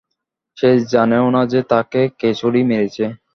[0.57, 3.05] সে জানেও না যে তাকে কে ছুরি মেরেছে।